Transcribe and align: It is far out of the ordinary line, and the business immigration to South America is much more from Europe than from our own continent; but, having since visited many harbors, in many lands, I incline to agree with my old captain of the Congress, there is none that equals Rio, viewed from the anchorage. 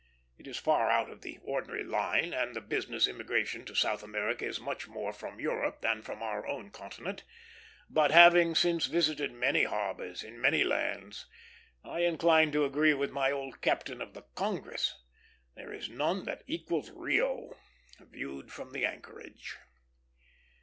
It 0.39 0.47
is 0.47 0.57
far 0.57 0.89
out 0.89 1.11
of 1.11 1.21
the 1.21 1.37
ordinary 1.43 1.83
line, 1.83 2.33
and 2.33 2.55
the 2.55 2.59
business 2.59 3.05
immigration 3.05 3.65
to 3.65 3.75
South 3.75 4.01
America 4.01 4.43
is 4.45 4.59
much 4.59 4.87
more 4.87 5.13
from 5.13 5.39
Europe 5.39 5.81
than 5.81 6.01
from 6.01 6.23
our 6.23 6.43
own 6.47 6.71
continent; 6.71 7.21
but, 7.87 8.09
having 8.09 8.55
since 8.55 8.87
visited 8.87 9.31
many 9.31 9.65
harbors, 9.65 10.23
in 10.23 10.41
many 10.41 10.63
lands, 10.63 11.27
I 11.83 11.99
incline 11.99 12.51
to 12.53 12.65
agree 12.65 12.95
with 12.95 13.11
my 13.11 13.29
old 13.29 13.61
captain 13.61 14.01
of 14.01 14.15
the 14.15 14.23
Congress, 14.33 14.97
there 15.55 15.71
is 15.71 15.87
none 15.87 16.23
that 16.25 16.41
equals 16.47 16.89
Rio, 16.89 17.55
viewed 17.99 18.51
from 18.51 18.71
the 18.71 18.83
anchorage. 18.87 19.57